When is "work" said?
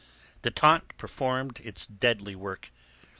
2.35-2.71